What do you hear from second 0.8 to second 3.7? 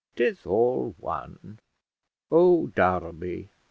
one. Oh, Derby!